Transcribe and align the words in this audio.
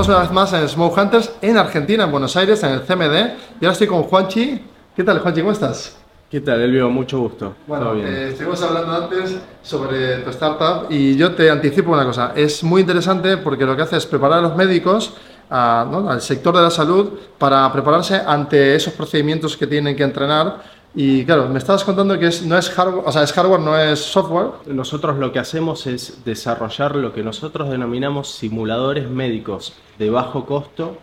estamos 0.00 0.14
una 0.14 0.28
vez 0.28 0.32
más 0.32 0.52
en 0.52 0.68
Smoke 0.68 0.98
Hunters 0.98 1.32
en 1.40 1.56
Argentina, 1.56 2.04
en 2.04 2.10
Buenos 2.10 2.36
Aires, 2.36 2.62
en 2.62 2.72
el 2.72 2.82
CMD. 2.82 3.32
Y 3.62 3.64
ahora 3.64 3.72
estoy 3.72 3.86
con 3.86 4.02
Juanchi. 4.02 4.62
¿Qué 4.94 5.02
tal, 5.02 5.20
Juanchi? 5.20 5.40
¿Cómo 5.40 5.52
estás? 5.52 5.96
¿Qué 6.30 6.42
tal, 6.42 6.60
Elvio? 6.60 6.90
Mucho 6.90 7.18
gusto. 7.18 7.54
Bueno, 7.66 7.94
eh, 7.94 8.28
estuvimos 8.28 8.60
hablando 8.62 8.92
antes 8.92 9.38
sobre 9.62 10.18
tu 10.18 10.28
startup 10.28 10.88
y 10.90 11.16
yo 11.16 11.34
te 11.34 11.48
anticipo 11.48 11.92
una 11.92 12.04
cosa. 12.04 12.32
Es 12.36 12.62
muy 12.62 12.82
interesante 12.82 13.38
porque 13.38 13.64
lo 13.64 13.74
que 13.74 13.84
hace 13.84 13.96
es 13.96 14.04
preparar 14.04 14.40
a 14.40 14.42
los 14.42 14.54
médicos 14.54 15.14
al 15.48 16.20
sector 16.20 16.54
de 16.54 16.62
la 16.62 16.70
salud 16.70 17.12
para 17.38 17.72
prepararse 17.72 18.16
ante 18.16 18.74
esos 18.74 18.92
procedimientos 18.92 19.56
que 19.56 19.66
tienen 19.66 19.96
que 19.96 20.02
entrenar 20.02 20.75
y 20.94 21.24
claro, 21.24 21.48
me 21.48 21.58
estabas 21.58 21.84
contando 21.84 22.18
que 22.18 22.28
es, 22.28 22.42
no 22.46 22.56
es 22.56 22.70
hardware, 22.70 23.04
o 23.06 23.12
sea, 23.12 23.22
es 23.22 23.32
hardware, 23.32 23.60
no 23.60 23.78
es 23.78 23.98
software. 23.98 24.52
Nosotros 24.66 25.18
lo 25.18 25.32
que 25.32 25.38
hacemos 25.38 25.86
es 25.86 26.24
desarrollar 26.24 26.96
lo 26.96 27.12
que 27.12 27.22
nosotros 27.22 27.68
denominamos 27.68 28.28
simuladores 28.30 29.08
médicos 29.08 29.74
de 29.98 30.10
bajo 30.10 30.46
costo 30.46 30.96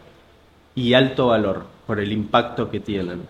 y 0.73 0.93
alto 0.93 1.27
valor 1.27 1.65
por 1.85 1.99
el 1.99 2.11
impacto 2.11 2.71
que 2.71 2.79
tienen. 2.79 3.21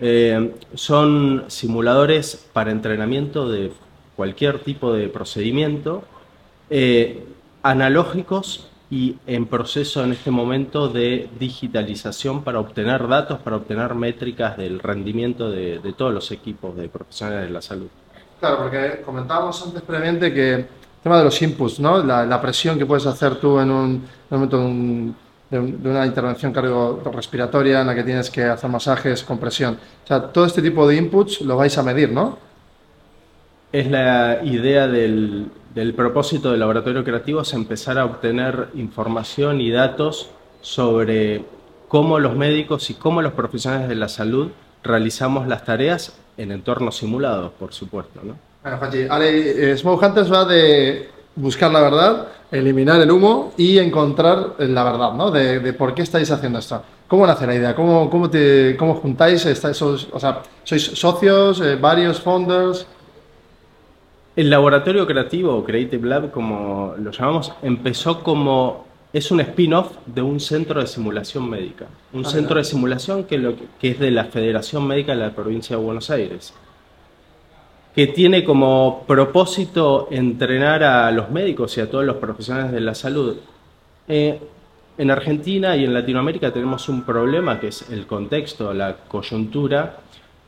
Eh, 0.00 0.54
son 0.74 1.44
simuladores 1.48 2.48
para 2.52 2.70
entrenamiento 2.70 3.48
de 3.48 3.72
cualquier 4.16 4.60
tipo 4.60 4.92
de 4.92 5.08
procedimiento, 5.08 6.04
eh, 6.70 7.24
analógicos 7.62 8.68
y 8.94 9.18
en 9.26 9.46
proceso 9.46 10.04
en 10.04 10.12
este 10.12 10.30
momento 10.30 10.88
de 10.88 11.28
digitalización 11.40 12.44
para 12.44 12.60
obtener 12.60 13.08
datos, 13.08 13.40
para 13.40 13.56
obtener 13.56 13.92
métricas 13.96 14.56
del 14.56 14.78
rendimiento 14.78 15.50
de, 15.50 15.80
todos 15.98 16.14
los 16.14 16.30
equipos 16.30 16.76
de 16.76 16.88
profesionales 16.88 17.48
de 17.48 17.52
la 17.52 17.60
salud. 17.60 17.88
Claro, 18.38 18.58
porque 18.58 19.02
comentábamos 19.04 19.60
antes 19.66 19.82
previamente 19.82 20.32
que 20.32 20.54
el 20.54 20.66
tema 21.02 21.18
de 21.18 21.24
los 21.24 21.42
inputs, 21.42 21.80
¿no? 21.80 22.04
la, 22.04 22.40
presión 22.40 22.78
que 22.78 22.86
puedes 22.86 23.04
hacer 23.06 23.34
tú 23.40 23.58
en 23.58 23.72
un, 23.72 24.04
momento 24.30 24.58
de, 25.50 25.58
una 25.58 26.06
intervención 26.06 26.52
cardiorrespiratoria 26.52 27.80
en 27.80 27.88
la 27.88 27.96
que 27.96 28.04
tienes 28.04 28.30
que 28.30 28.44
hacer 28.44 28.70
masajes 28.70 29.24
con 29.24 29.38
presión. 29.38 29.76
O 30.04 30.06
sea, 30.06 30.22
todo 30.22 30.46
este 30.46 30.62
tipo 30.62 30.86
de 30.86 30.94
inputs 30.94 31.40
lo 31.40 31.56
vais 31.56 31.76
a 31.76 31.82
medir, 31.82 32.12
¿no? 32.12 32.38
Es 33.74 33.90
la 33.90 34.38
idea 34.44 34.86
del, 34.86 35.48
del 35.74 35.94
propósito 35.94 36.52
del 36.52 36.60
laboratorio 36.60 37.02
creativo 37.02 37.40
es 37.40 37.52
empezar 37.54 37.98
a 37.98 38.04
obtener 38.04 38.68
información 38.74 39.60
y 39.60 39.72
datos 39.72 40.30
sobre 40.60 41.44
cómo 41.88 42.20
los 42.20 42.36
médicos 42.36 42.88
y 42.90 42.94
cómo 42.94 43.20
los 43.20 43.32
profesionales 43.32 43.88
de 43.88 43.96
la 43.96 44.06
salud 44.06 44.52
realizamos 44.84 45.48
las 45.48 45.64
tareas 45.64 46.16
en 46.36 46.52
entornos 46.52 46.98
simulados, 46.98 47.50
por 47.58 47.74
supuesto. 47.74 48.20
¿no? 48.22 48.36
Bueno, 48.62 48.78
Ale, 49.12 49.72
eh, 49.72 49.76
Smoke 49.76 50.06
Hunters 50.06 50.32
va 50.32 50.44
de 50.44 51.08
buscar 51.34 51.72
la 51.72 51.80
verdad, 51.80 52.28
eliminar 52.52 53.00
el 53.00 53.10
humo 53.10 53.54
y 53.56 53.78
encontrar 53.78 54.54
la 54.56 54.84
verdad, 54.84 55.14
¿no? 55.14 55.32
De, 55.32 55.72
por 55.72 55.94
qué 55.94 56.02
estáis 56.02 56.30
haciendo 56.30 56.60
esto. 56.60 56.80
¿Cómo 57.08 57.26
nace 57.26 57.44
la 57.44 57.56
idea? 57.56 57.74
¿Cómo, 57.74 58.08
cómo, 58.08 58.30
te, 58.30 58.76
cómo 58.78 58.94
juntáis? 58.94 59.44
Esos, 59.46 60.08
o 60.12 60.20
sea, 60.20 60.42
¿Sois 60.62 60.80
socios, 60.80 61.60
eh, 61.60 61.74
varios 61.74 62.20
founders? 62.20 62.86
El 64.36 64.50
laboratorio 64.50 65.06
creativo, 65.06 65.62
Creative 65.64 66.08
Lab, 66.08 66.30
como 66.32 66.94
lo 66.98 67.12
llamamos, 67.12 67.52
empezó 67.62 68.22
como 68.24 68.84
es 69.12 69.30
un 69.30 69.40
spin-off 69.40 69.92
de 70.06 70.22
un 70.22 70.40
centro 70.40 70.80
de 70.80 70.88
simulación 70.88 71.48
médica. 71.48 71.86
Un 72.12 72.26
ah, 72.26 72.28
centro 72.28 72.56
de 72.56 72.64
simulación 72.64 73.24
que, 73.24 73.38
lo, 73.38 73.54
que 73.80 73.90
es 73.90 74.00
de 74.00 74.10
la 74.10 74.24
Federación 74.24 74.88
Médica 74.88 75.12
de 75.12 75.18
la 75.20 75.30
provincia 75.30 75.76
de 75.76 75.82
Buenos 75.82 76.10
Aires, 76.10 76.52
que 77.94 78.08
tiene 78.08 78.42
como 78.42 79.04
propósito 79.06 80.08
entrenar 80.10 80.82
a 80.82 81.12
los 81.12 81.30
médicos 81.30 81.78
y 81.78 81.80
a 81.80 81.88
todos 81.88 82.04
los 82.04 82.16
profesionales 82.16 82.72
de 82.72 82.80
la 82.80 82.96
salud. 82.96 83.36
Eh, 84.08 84.40
en 84.98 85.10
Argentina 85.12 85.76
y 85.76 85.84
en 85.84 85.94
Latinoamérica 85.94 86.52
tenemos 86.52 86.88
un 86.88 87.04
problema 87.04 87.60
que 87.60 87.68
es 87.68 87.88
el 87.90 88.08
contexto, 88.08 88.74
la 88.74 88.96
coyuntura, 89.06 89.98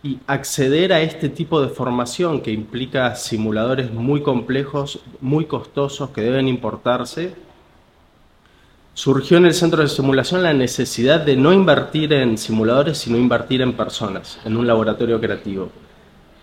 y 0.02 0.18
acceder 0.26 0.92
a 0.92 1.00
este 1.00 1.28
tipo 1.28 1.60
de 1.60 1.68
formación 1.68 2.40
que 2.40 2.52
implica 2.52 3.14
simuladores 3.16 3.92
muy 3.92 4.22
complejos, 4.22 5.00
muy 5.20 5.46
costosos, 5.46 6.10
que 6.10 6.20
deben 6.20 6.48
importarse, 6.48 7.34
surgió 8.94 9.36
en 9.36 9.46
el 9.46 9.54
centro 9.54 9.82
de 9.82 9.88
simulación 9.88 10.42
la 10.42 10.52
necesidad 10.52 11.20
de 11.20 11.36
no 11.36 11.52
invertir 11.52 12.12
en 12.12 12.38
simuladores, 12.38 12.98
sino 12.98 13.18
invertir 13.18 13.62
en 13.62 13.74
personas, 13.74 14.38
en 14.44 14.56
un 14.56 14.66
laboratorio 14.66 15.20
creativo. 15.20 15.70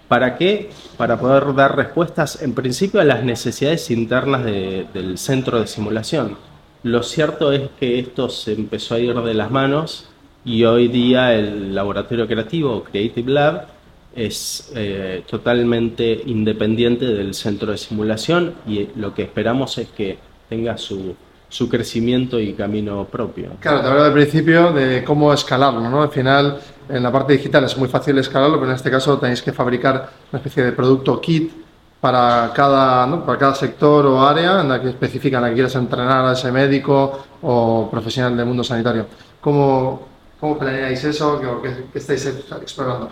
¿Para 0.08 0.38
qué? 0.38 0.70
Para 0.98 1.20
poder 1.20 1.56
dar 1.56 1.76
respuestas, 1.76 2.42
en 2.42 2.54
principio, 2.54 3.02
a 3.02 3.06
las 3.06 3.24
necesidades 3.24 3.90
internas 3.90 4.44
del 4.44 5.18
centro 5.18 5.60
de 5.60 5.68
simulación. 5.68 6.38
Lo 6.84 7.02
cierto 7.02 7.52
es 7.52 7.70
que 7.80 7.98
esto 7.98 8.30
se 8.30 8.54
empezó 8.54 8.96
a 8.96 9.00
ir 9.00 9.16
de 9.16 9.34
las 9.34 9.50
manos 9.50 10.10
y 10.46 10.64
hoy 10.64 10.88
día 10.88 11.34
el 11.34 11.74
laboratorio 11.74 12.28
creativo 12.28 12.84
Creative 12.84 13.32
Lab 13.32 13.68
es 14.16 14.72
eh, 14.76 15.24
totalmente 15.28 16.22
independiente 16.26 17.06
del 17.06 17.34
centro 17.34 17.72
de 17.72 17.78
simulación 17.78 18.54
y 18.68 18.90
lo 18.96 19.14
que 19.14 19.24
esperamos 19.24 19.78
es 19.78 19.88
que 19.90 20.18
tenga 20.50 20.78
su, 20.78 21.16
su 21.50 21.68
crecimiento 21.68 22.40
y 22.40 22.54
camino 22.54 23.06
propio. 23.06 23.52
Claro, 23.60 23.82
te 23.82 23.88
hablaba 23.88 24.08
al 24.08 24.14
principio 24.14 24.72
de 24.72 25.04
cómo 25.04 25.34
escalarlo, 25.34 25.90
¿no? 25.90 26.04
Al 26.04 26.10
final, 26.10 26.60
en 26.90 27.02
la 27.02 27.12
parte 27.12 27.34
digital 27.34 27.64
es 27.64 27.78
muy 27.78 27.88
fácil 27.88 28.18
escalarlo, 28.20 28.58
pero 28.58 28.70
en 28.70 28.76
este 28.76 28.92
caso 28.92 29.18
tenéis 29.18 29.42
que 29.42 29.52
fabricar 29.52 30.10
una 30.32 30.40
especie 30.40 30.64
de 30.64 30.74
producto 30.74 31.20
kit 31.20 31.52
para 32.00 32.52
cada, 32.54 33.26
para 33.26 33.40
cada 33.40 33.56
sector 33.56 34.06
o 34.06 34.22
área 34.22 34.62
en 34.62 34.70
la 34.70 34.82
que 34.82 34.90
especifican 34.90 35.42
la 35.42 35.50
que 35.50 35.56
quieras 35.56 35.76
entrenar 35.76 36.26
a 36.26 36.34
ese 36.34 36.52
médico 36.52 37.24
o 37.42 37.88
profesional 37.90 38.36
del 38.36 38.46
mundo 38.46 38.64
sanitario. 38.64 39.08
¿Cómo, 39.40 40.13
¿Cómo 40.44 40.60
planeáis 40.60 41.02
eso? 41.06 41.40
¿Qué, 41.62 41.98
estáis 41.98 42.26
explorando? 42.26 43.10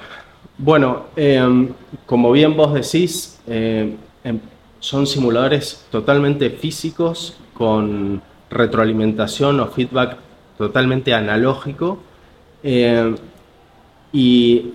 Bueno, 0.58 1.06
em, 1.16 1.70
como 2.06 2.30
bien 2.34 2.58
vos 2.58 2.74
decís, 2.74 3.40
em, 3.48 3.96
em, 4.26 4.38
son 4.82 5.08
simuladores 5.08 5.86
totalmente 5.90 6.50
físicos 6.50 7.38
con 7.54 8.22
retroalimentación 8.50 9.62
o 9.62 9.68
feedback 9.68 10.18
totalmente 10.58 11.14
analógico. 11.14 12.00
y, 14.12 14.74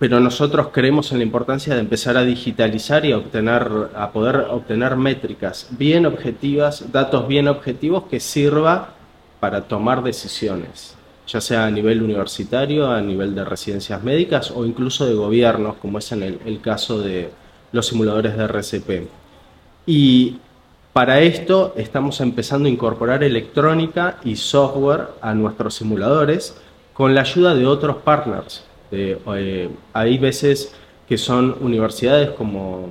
pero 0.00 0.18
nosotros 0.18 0.70
creemos 0.72 1.12
en 1.12 1.18
la 1.18 1.24
importancia 1.24 1.72
de 1.72 1.80
empezar 1.80 2.16
a 2.16 2.24
digitalizar 2.24 3.04
y 3.04 3.12
a, 3.12 3.18
obtener, 3.18 3.90
a 3.94 4.10
poder 4.10 4.36
obtener 4.50 4.96
métricas 4.96 5.68
bien 5.70 6.04
objetivas, 6.06 6.90
datos 6.90 7.28
bien 7.28 7.46
objetivos 7.46 8.04
que 8.10 8.18
sirva 8.18 8.88
para 9.38 9.60
tomar 9.68 10.02
decisiones 10.02 10.96
ya 11.32 11.40
sea 11.40 11.64
a 11.64 11.70
nivel 11.70 12.02
universitario, 12.02 12.90
a 12.90 13.00
nivel 13.00 13.34
de 13.34 13.42
residencias 13.42 14.02
médicas 14.02 14.50
o 14.50 14.66
incluso 14.66 15.06
de 15.06 15.14
gobiernos, 15.14 15.76
como 15.76 15.98
es 15.98 16.12
en 16.12 16.22
el, 16.22 16.60
caso 16.60 16.98
de 16.98 17.30
los 17.72 17.86
simuladores 17.86 18.36
de 18.36 18.44
RCP. 18.44 19.08
Y 19.86 20.36
para 20.92 21.20
esto 21.20 21.72
estamos 21.74 22.20
empezando 22.20 22.68
a 22.68 22.72
incorporar 22.72 23.24
electrónica 23.24 24.18
y 24.24 24.36
software 24.36 25.08
a 25.22 25.32
nuestros 25.32 25.74
simuladores 25.74 26.54
con 26.92 27.14
la 27.14 27.22
ayuda 27.22 27.54
de 27.54 27.66
otros 27.66 27.96
partners. 27.96 28.64
Eh, 28.90 29.70
hay 29.94 30.18
veces 30.18 30.74
que 31.08 31.16
son 31.16 31.56
universidades 31.62 32.28
como 32.32 32.90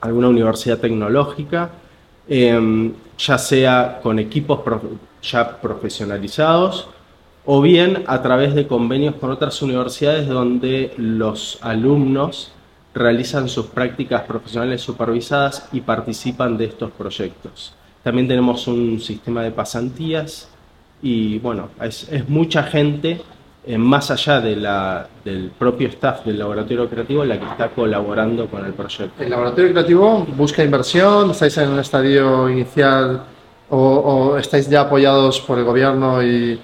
alguna 0.00 0.28
universidad 0.28 0.78
tecnológica, 0.78 1.70
em, 2.28 2.92
ya 3.16 3.38
sea 3.38 4.00
con 4.02 4.18
equipos 4.18 4.60
ya 5.22 5.60
profesionalizados 5.60 6.88
o 7.46 7.62
bien 7.62 8.02
a 8.06 8.20
través 8.22 8.54
de 8.54 8.66
convenios 8.66 9.14
con 9.14 9.30
otras 9.30 9.62
universidades 9.62 10.28
donde 10.28 10.92
los 10.98 11.58
alumnos 11.62 12.52
realizan 12.92 13.48
sus 13.48 13.66
prácticas 13.66 14.22
profesionales 14.22 14.80
supervisadas 14.80 15.68
y 15.72 15.80
participan 15.80 16.58
de 16.58 16.64
estos 16.64 16.90
proyectos. 16.90 17.72
También 18.02 18.26
tenemos 18.26 18.66
un 18.66 19.00
sistema 19.00 19.42
de 19.42 19.52
pasantías 19.52 20.48
y 21.02 21.38
bueno, 21.38 21.68
es, 21.80 22.08
mucha 22.28 22.64
gente, 22.64 23.20
eh, 23.64 23.78
más 23.78 24.10
allá 24.10 24.40
de 24.40 24.56
la, 24.56 25.06
del 25.24 25.50
propio 25.50 25.88
staff 25.88 26.24
del 26.24 26.38
laboratorio 26.38 26.88
creativo, 26.88 27.24
la 27.24 27.38
que 27.38 27.46
está 27.46 27.68
colaborando 27.68 28.46
con 28.48 28.64
el 28.64 28.72
proyecto. 28.72 29.22
¿El 29.22 29.30
laboratorio 29.30 29.70
creativo 29.70 30.26
busca 30.36 30.64
inversión? 30.64 31.30
¿Estáis 31.30 31.58
en 31.58 31.68
un 31.68 31.78
estadio 31.78 32.48
inicial 32.48 33.22
o, 33.68 34.36
estáis 34.38 34.68
ya 34.68 34.82
apoyados 34.82 35.40
por 35.40 35.58
el 35.58 35.64
gobierno 35.64 36.22
y 36.22 36.58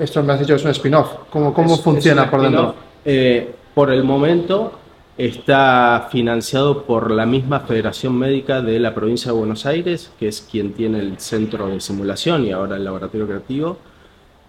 esto 0.00 0.22
me 0.22 0.32
has 0.32 0.40
dicho 0.40 0.54
que 0.54 0.60
es 0.60 0.64
un 0.64 0.70
spin-off. 0.70 1.12
¿Cómo, 1.30 1.52
cómo 1.52 1.76
funciona 1.76 2.30
por 2.30 2.42
dentro? 2.42 2.74
Eh, 3.04 3.54
por 3.74 3.90
el 3.90 4.04
momento 4.04 4.72
está 5.16 6.08
financiado 6.10 6.84
por 6.84 7.10
la 7.10 7.26
misma 7.26 7.60
Federación 7.60 8.18
Médica 8.18 8.62
de 8.62 8.78
la 8.78 8.94
provincia 8.94 9.30
de 9.32 9.38
Buenos 9.38 9.66
Aires, 9.66 10.10
que 10.18 10.28
es 10.28 10.40
quien 10.40 10.72
tiene 10.72 11.00
el 11.00 11.18
centro 11.18 11.68
de 11.68 11.80
simulación 11.80 12.46
y 12.46 12.52
ahora 12.52 12.76
el 12.76 12.84
laboratorio 12.84 13.26
creativo. 13.26 13.78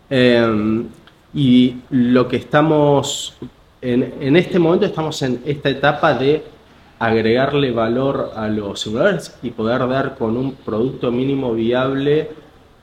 Em, 0.09 0.87
y 1.33 1.77
lo 1.89 2.27
que 2.27 2.37
estamos, 2.37 3.37
en, 3.81 4.13
en, 4.21 4.35
este 4.35 4.59
momento 4.59 4.85
estamos 4.85 5.21
en 5.21 5.41
esta 5.45 5.69
etapa 5.69 6.13
de 6.13 6.43
agregarle 6.99 7.71
valor 7.71 8.31
a 8.35 8.47
los 8.47 8.79
simuladores 8.79 9.37
y 9.41 9.49
poder 9.49 9.87
dar 9.87 10.15
con 10.15 10.37
un 10.37 10.53
producto 10.53 11.11
mínimo 11.11 11.53
viable 11.53 12.29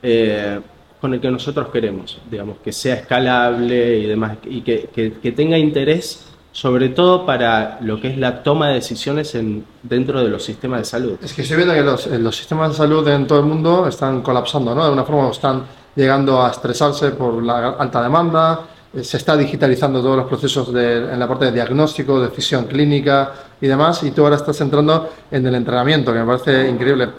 eh, 0.01 0.59
con 0.99 1.13
el 1.13 1.21
que 1.21 1.31
nosotros 1.31 1.69
queremos, 1.69 2.19
digamos, 2.29 2.57
que 2.63 2.71
sea 2.71 2.95
escalable 2.95 3.99
y 3.99 4.05
demás, 4.05 4.37
y 4.45 4.61
que, 4.61 4.89
que, 4.93 5.31
tenga 5.31 5.57
interés 5.57 6.25
sobre 6.51 6.89
todo 6.89 7.25
para 7.25 7.77
lo 7.81 8.01
que 8.01 8.09
es 8.09 8.17
la 8.17 8.43
toma 8.43 8.69
de 8.69 8.75
decisiones 8.75 9.33
en, 9.35 9.63
dentro 9.83 10.21
de 10.21 10.29
los 10.29 10.43
sistemas 10.43 10.79
de 10.79 10.85
salud. 10.85 11.17
Es 11.23 11.33
que 11.33 11.43
estoy 11.43 11.57
viendo 11.57 11.73
que 11.73 11.83
los, 11.83 12.07
los, 12.07 12.35
sistemas 12.35 12.71
de 12.71 12.75
salud 12.75 13.07
en 13.07 13.27
todo 13.27 13.39
el 13.39 13.45
mundo 13.45 13.87
están 13.87 14.21
colapsando, 14.21 14.75
¿no? 14.75 14.85
De 14.85 14.91
una 14.91 15.03
forma 15.03 15.29
están 15.29 15.63
llegando 15.95 16.43
a 16.43 16.49
estresarse 16.49 17.11
por 17.11 17.41
la 17.43 17.69
alta 17.69 18.01
demanda, 18.01 18.61
eh, 18.93 19.03
se 19.03 19.17
está 19.17 19.37
digitalizando 19.37 20.01
todos 20.01 20.17
los 20.17 20.25
procesos 20.25 20.73
de, 20.73 21.13
en 21.13 21.19
la 21.19 21.27
parte 21.27 21.45
de 21.45 21.51
diagnóstico, 21.51 22.19
decisión 22.19 22.65
clínica 22.65 23.31
y 23.61 23.67
demás, 23.67 24.03
y 24.03 24.11
tú 24.11 24.23
ahora 24.23 24.35
estás 24.35 24.59
entrando 24.61 25.09
en 25.29 25.45
el 25.45 25.55
entrenamiento, 25.55 26.11
que 26.11 26.19
me 26.19 26.25
parece 26.25 26.67
increíble. 26.67 27.09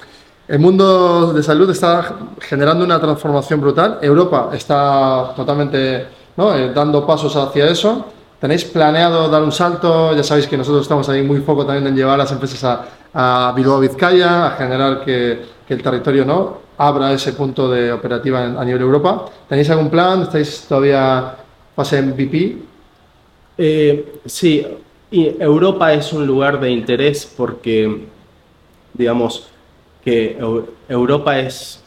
El 0.50 0.58
mundo 0.58 1.32
de 1.32 1.44
salud 1.44 1.70
está 1.70 2.12
generando 2.41 2.85
una 2.85 3.00
transformación 3.00 3.61
brutal. 3.61 4.00
Europa 4.02 4.50
está 4.52 5.32
totalmente. 5.37 6.06
Eh, 6.37 6.73
dando 6.75 7.06
pasos 7.06 7.37
hacia 7.37 7.69
eso. 7.69 8.06
¿Tenéis 8.41 8.64
planeado 8.64 9.29
dar 9.29 9.43
un 9.43 9.52
salto? 9.52 10.17
Ya 10.17 10.25
sabéis 10.25 10.49
que 10.49 10.56
nosotros 10.56 10.82
estamos 10.82 11.08
ahí 11.08 11.23
muy 11.23 11.41
foco 11.41 11.67
también 11.67 11.87
en 11.87 11.94
llevar 11.94 12.14
a 12.14 12.25
las 12.25 12.32
empresas 12.32 12.64
a, 12.64 13.49
a 13.49 13.52
Bilbao 13.52 13.79
Vizcaya, 13.79 14.47
a 14.47 14.50
generar 14.52 15.05
que, 15.05 15.61
el 15.69 15.82
territorio 15.82 16.25
no 16.25 16.58
abra 16.79 17.12
ese 17.12 17.32
punto 17.35 17.70
de 17.70 17.93
operativa 17.93 18.43
a 18.43 18.64
nivel 18.64 18.82
Europa. 18.82 19.26
¿Tenéis 19.49 19.70
algún 19.70 19.88
plan? 19.88 20.23
¿Estáis 20.23 20.64
todavía 20.69 21.37
fase 21.76 22.02
MVP? 22.02 22.58
Eh, 23.56 24.20
sí, 24.26 24.67
Europa 25.12 25.93
es 25.93 26.12
un 26.12 26.26
lugar 26.26 26.58
de 26.58 26.70
interés 26.70 27.32
porque, 27.37 28.08
digamos, 28.94 29.50
que 30.05 30.38
Europa 30.88 31.38
es 31.38 31.82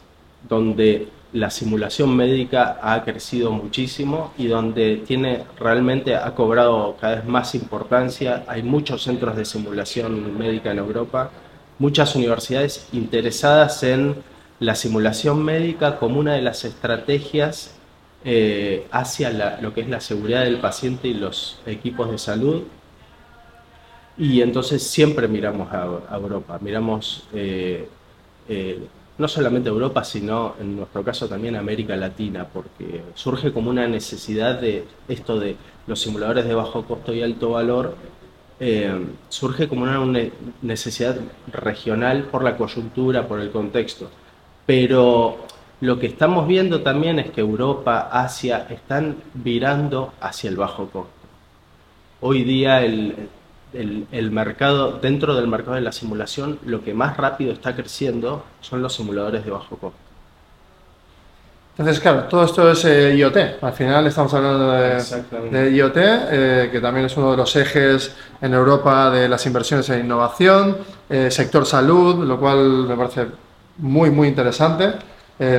donde 0.48 1.08
la 1.32 1.50
simulación 1.50 2.14
médica 2.14 2.78
ha 2.80 3.02
crecido 3.02 3.50
muchísimo 3.50 4.32
y 4.38 4.46
donde 4.46 5.02
tiene 5.04 5.44
realmente 5.58 6.14
ha 6.14 6.32
cobrado 6.34 6.96
cada 7.00 7.16
vez 7.16 7.24
más 7.24 7.56
importancia. 7.56 8.44
Hay 8.46 8.62
muchos 8.62 9.02
centros 9.02 9.36
de 9.36 9.44
simulación 9.44 10.38
médica 10.38 10.70
en 10.70 10.78
Europa, 10.78 11.30
muchas 11.78 12.14
universidades 12.14 12.86
interesadas 12.92 13.82
en 13.82 14.14
la 14.60 14.76
simulación 14.76 15.44
médica 15.44 15.96
como 15.98 16.20
una 16.20 16.34
de 16.34 16.42
las 16.42 16.64
estrategias 16.64 17.74
eh, 18.24 18.86
hacia 18.92 19.58
lo 19.60 19.74
que 19.74 19.80
es 19.80 19.88
la 19.88 20.00
seguridad 20.00 20.44
del 20.44 20.58
paciente 20.58 21.08
y 21.08 21.14
los 21.14 21.58
equipos 21.66 22.10
de 22.10 22.18
salud 22.18 22.62
y 24.16 24.40
entonces 24.42 24.82
siempre 24.86 25.26
miramos 25.26 25.72
a, 25.72 26.16
Europa, 26.16 26.58
miramos 26.60 27.24
eh, 27.34 27.88
eh, 28.48 28.78
no 29.16 29.28
solamente 29.28 29.68
Europa, 29.68 30.02
sino 30.04 30.54
en 30.60 30.76
nuestro 30.76 31.04
caso 31.04 31.28
también 31.28 31.56
América 31.56 31.96
Latina, 31.96 32.46
porque 32.52 33.02
surge 33.14 33.52
como 33.52 33.70
una 33.70 33.86
necesidad 33.86 34.60
de 34.60 34.84
esto 35.08 35.38
de 35.38 35.56
los 35.86 36.00
simuladores 36.00 36.44
de 36.46 36.54
bajo 36.54 36.84
costo 36.84 37.14
y 37.14 37.22
alto 37.22 37.50
valor, 37.50 37.96
eh, 38.58 39.06
surge 39.28 39.68
como 39.68 39.82
una 39.82 40.30
necesidad 40.62 41.16
regional 41.52 42.24
por 42.24 42.42
la 42.42 42.56
coyuntura, 42.56 43.28
por 43.28 43.40
el 43.40 43.50
contexto. 43.50 44.10
Pero 44.66 45.38
lo 45.80 45.98
que 45.98 46.06
estamos 46.06 46.48
viendo 46.48 46.82
también 46.82 47.18
es 47.18 47.30
que 47.30 47.40
Europa, 47.40 48.08
Asia, 48.10 48.66
están 48.70 49.16
virando 49.34 50.14
hacia 50.20 50.50
el 50.50 50.56
bajo 50.56 50.88
costo. 50.88 51.10
Hoy 52.20 52.42
día 52.42 52.82
el, 52.82 53.28
el, 53.74 54.30
mercado, 54.30 54.98
dentro 55.00 55.34
del 55.34 55.48
mercado 55.48 55.74
de 55.74 55.80
la 55.80 55.92
simulación, 55.92 56.58
lo 56.64 56.82
que 56.82 56.94
más 56.94 57.16
rápido 57.16 57.52
está 57.52 57.74
creciendo 57.74 58.44
son 58.60 58.82
los 58.82 58.94
simuladores 58.94 59.44
de 59.44 59.50
bajo 59.50 59.76
costo. 59.76 59.98
Entonces, 61.76 62.00
claro, 62.00 62.24
todo 62.24 62.44
esto 62.44 62.70
es 62.70 62.84
eh, 62.84 63.16
IoT. 63.16 63.36
Al 63.60 63.72
final 63.72 64.06
estamos 64.06 64.32
hablando 64.32 64.70
de, 64.70 65.70
IoT, 65.72 65.96
eh, 65.96 66.68
que 66.70 66.80
también 66.80 67.06
es 67.06 67.16
uno 67.16 67.32
de 67.32 67.36
los 67.36 67.56
ejes 67.56 68.14
en 68.40 68.54
Europa 68.54 69.10
de 69.10 69.28
las 69.28 69.44
inversiones 69.44 69.88
en 69.90 70.04
innovación, 70.04 70.78
eh, 71.10 71.32
sector 71.32 71.66
salud, 71.66 72.24
lo 72.24 72.38
cual 72.38 72.86
me 72.86 72.96
parece 72.96 73.26
muy, 73.78 74.10
muy 74.10 74.28
interesante. 74.28 74.92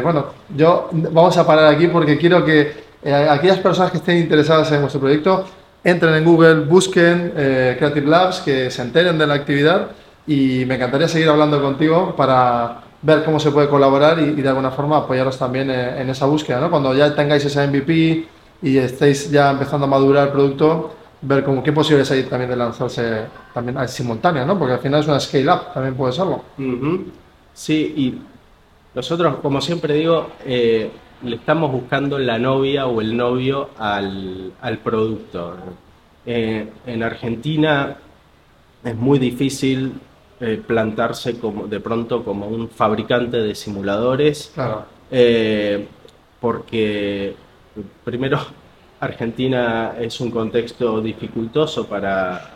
bueno, 0.01 0.27
yo 0.55 0.89
vamos 0.91 1.37
a 1.37 1.45
parar 1.45 1.73
aquí 1.73 1.87
porque 1.87 2.17
quiero 2.17 2.45
que 2.45 2.85
aquellas 3.29 3.59
personas 3.59 3.91
que 3.91 3.97
estén 3.97 4.17
interesadas 4.17 4.71
en 4.71 4.79
nuestro 4.79 5.01
proyecto 5.01 5.45
entren 5.85 6.15
en 6.15 6.25
Google, 6.25 6.61
busquen 6.61 7.31
eh, 7.37 7.75
Creative 7.77 8.07
Labs, 8.07 8.39
que 8.39 8.71
se 8.71 8.81
enteren 8.81 9.19
de 9.19 9.27
la 9.27 9.35
actividad 9.35 9.91
y 10.25 10.65
me 10.65 10.75
encantaría 10.75 11.07
seguir 11.07 11.29
hablando 11.29 11.61
contigo 11.61 12.15
para 12.15 12.81
ver 13.03 13.23
cómo 13.23 13.39
se 13.39 13.51
puede 13.51 13.69
colaborar 13.69 14.19
y, 14.19 14.31
de 14.31 14.49
alguna 14.49 14.71
forma 14.71 14.97
apoyaros 14.97 15.37
también 15.37 15.69
eh, 15.69 16.01
en, 16.01 16.09
esa 16.09 16.25
búsqueda. 16.25 16.59
¿no? 16.59 16.71
Cuando 16.71 16.91
ya 16.95 17.13
tengáis 17.15 17.45
ese 17.45 17.67
MVP 17.67 18.27
y 18.63 18.77
estéis 18.79 19.29
ya 19.29 19.51
empezando 19.51 19.85
a 19.85 19.89
madurar 19.89 20.27
el 20.27 20.33
producto, 20.33 20.95
ver 21.21 21.43
cómo, 21.43 21.61
qué 21.61 21.71
posibilidades 21.71 22.11
hay 22.11 22.23
también 22.23 22.49
de 22.49 22.55
lanzarse 22.55 23.25
también 23.53 23.77
a 23.77 23.87
simultánea, 23.87 24.43
¿no? 24.43 24.57
porque 24.57 24.73
al 24.73 24.79
final 24.79 25.01
es 25.01 25.07
una 25.07 25.19
scale-up, 25.19 25.71
también 25.71 25.93
puede 25.93 26.13
serlo. 26.13 26.41
Sí, 27.53 27.93
y 27.95 28.21
nosotros, 28.95 29.35
como 29.39 29.61
siempre 29.61 29.93
digo, 29.93 30.29
eh, 30.43 30.89
le 31.23 31.35
estamos 31.37 31.71
buscando 31.71 32.19
la 32.19 32.37
novia 32.37 32.87
o 32.87 33.01
el 33.01 33.15
novio 33.15 33.69
al, 33.77 34.53
producto. 34.83 35.55
Eh, 36.25 36.67
en 36.85 37.03
Argentina 37.03 37.97
es 38.83 38.95
muy 38.95 39.19
difícil 39.19 39.93
eh, 40.39 40.61
plantarse 40.65 41.39
como, 41.39 41.67
de 41.67 41.79
pronto 41.79 42.23
como 42.23 42.47
un 42.47 42.69
fabricante 42.69 43.37
de 43.37 43.55
simuladores, 43.55 44.53
eh, 45.09 45.87
porque 46.39 47.35
primero 48.03 48.39
Argentina 48.99 49.95
es 49.99 50.19
un 50.19 50.31
contexto 50.31 51.01
dificultoso 51.01 51.87
para, 51.87 52.55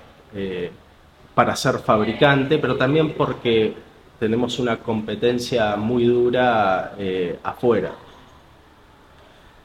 para 1.33 1.55
ser 1.55 1.79
fabricante, 1.79 2.57
pero 2.57 2.75
también 2.75 3.13
porque 3.13 3.73
tenemos 4.19 4.59
una 4.59 4.77
competencia 4.77 5.75
muy 5.75 6.05
dura 6.05 6.95
afuera. 7.43 7.91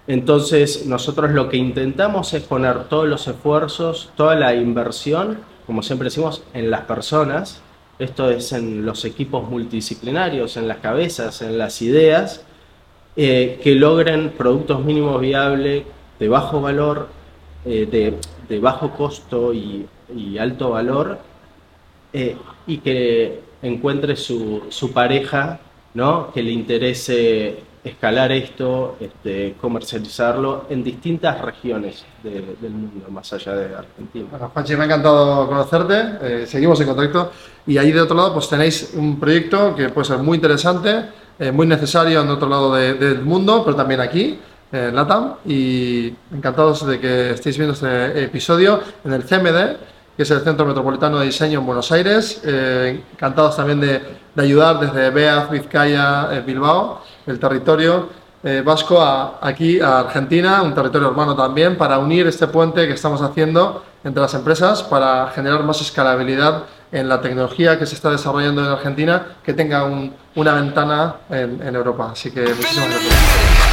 Entonces, 0.07 0.87
nosotros 0.87 1.31
lo 1.31 1.49
que 1.49 1.57
intentamos 1.57 2.35
es 2.35 2.43
poner 2.43 2.85
todos 2.85 3.09
los 3.09 3.27
esfuerzos, 3.27 4.11
toda 4.17 4.35
la 4.35 4.55
inversión, 4.55 5.39
como 5.67 5.83
siempre 5.83 6.07
decimos, 6.07 6.43
en 6.53 6.71
las 6.71 6.83
personas. 6.83 7.63
Esto 7.99 8.31
es 8.31 8.53
en 8.53 8.85
los 8.85 9.05
equipos 9.05 9.49
multidisciplinarios, 9.49 10.57
en 10.57 10.69
las 10.69 10.79
cabezas, 10.79 11.41
en 11.43 11.57
las 11.57 11.81
ideas, 11.81 12.45
eh, 13.17 13.61
que 13.63 13.75
logren 13.77 14.31
productos 14.37 14.85
mínimos 14.85 15.21
viables 15.21 15.85
de 16.19 16.29
bajo 16.29 16.61
valor, 16.61 17.09
eh, 17.65 18.19
de, 18.49 18.59
bajo 18.59 18.91
costo 18.91 19.55
y, 19.55 19.87
alto 20.39 20.71
valor, 20.71 21.19
eh, 22.13 22.37
y 22.67 22.79
que 22.79 23.41
encuentre 23.63 24.17
su, 24.17 24.65
su 24.69 24.93
pareja, 24.93 25.61
¿no? 25.95 26.31
que 26.33 26.43
le 26.43 26.51
interese 26.51 27.63
escalar 27.85 28.33
esto, 28.33 28.97
este, 28.99 29.55
comercializarlo 29.61 30.65
en 30.71 30.83
distintas 30.83 31.39
regiones 31.43 32.05
del 32.23 32.71
mundo, 32.71 33.07
más 33.11 33.31
allá 33.35 33.55
de 33.55 33.75
Argentina. 33.75 34.27
Bueno, 34.31 34.51
Juanchi, 34.53 34.75
me 34.75 34.83
ha 34.83 34.87
encantado 34.87 35.47
conocerte, 35.47 36.19
eh, 36.23 36.47
seguimos 36.47 36.81
en 36.81 36.87
contacto 36.87 37.31
y 37.67 37.77
ahí 37.77 37.93
de 37.93 38.01
otro 38.01 38.17
lado 38.17 38.33
pues 38.33 38.49
tenéis 38.49 38.95
un 38.97 39.21
proyecto 39.21 39.75
que 39.75 39.91
puede 39.91 40.07
ser 40.07 40.19
muy 40.19 40.37
interesante, 40.37 41.11
eh, 41.39 41.53
muy 41.53 41.67
necesario 41.67 42.23
en 42.23 42.29
otro 42.31 42.49
lado 42.49 42.75
del 42.75 43.21
mundo, 43.21 43.63
pero 43.65 43.77
también 43.77 44.01
aquí, 44.01 44.39
en 44.73 44.97
LATAM, 44.97 45.35
y 45.45 46.13
encantados 46.33 46.87
de 46.87 46.99
que 46.99 47.31
estéis 47.33 47.59
viendo 47.59 47.75
este 47.75 48.25
episodio 48.25 48.81
en 49.05 49.13
el 49.13 49.25
CMD, 49.25 49.77
que 50.17 50.23
es 50.23 50.31
el 50.31 50.41
Centro 50.41 50.65
Metropolitano 50.65 51.19
de 51.19 51.27
Diseño 51.27 51.61
en 51.61 51.67
Buenos 51.67 51.93
Aires. 51.93 52.41
Eh, 52.45 53.03
encantados 53.13 53.57
también 53.57 53.81
de, 53.81 54.01
de, 54.35 54.43
ayudar 54.43 54.81
desde 54.81 55.11
BEAZ, 55.11 55.51
Vizcaya, 55.51 56.29
Bilbao 56.47 57.03
el 57.27 57.39
territorio 57.39 58.09
eh, 58.43 58.63
vasco 58.65 59.01
a, 59.01 59.39
aquí 59.41 59.81
a 59.81 60.01
Argentina, 60.01 60.63
un 60.63 60.75
territorio 60.75 61.09
hermano 61.09 61.35
también, 61.35 61.79
para 61.79 61.99
unir 61.99 62.27
este 62.27 62.47
puente 62.47 62.87
que 62.87 62.93
estamos 62.93 63.23
haciendo 63.23 63.83
entre 64.05 64.21
las 64.21 64.35
empresas 64.35 64.83
para 64.83 65.31
generar 65.35 65.63
más 65.65 65.81
escalabilidad 65.81 66.65
en 66.93 67.09
la 67.09 67.21
tecnología 67.21 67.79
que 67.79 67.87
se 67.87 67.95
está 67.95 68.11
desarrollando 68.11 68.63
en 68.63 68.69
Argentina, 68.69 69.27
que 69.43 69.55
tenga 69.55 69.85
una 70.35 70.55
ventana 70.55 71.17
en, 71.31 71.61
en 71.63 71.75
Europa. 71.75 72.11
Así 72.13 72.31
que 72.31 72.43
muchísimas 72.43 72.91
gracias. 72.91 73.64